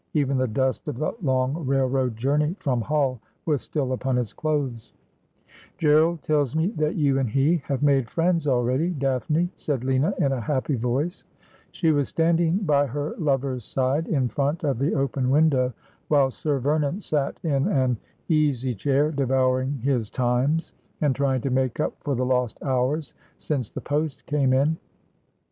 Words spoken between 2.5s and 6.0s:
from Hull was still upon his clothes. 104 Asphodel.'